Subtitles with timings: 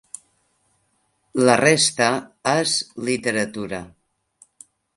[1.49, 2.09] La resta
[2.55, 2.73] és
[3.11, 3.83] literatura...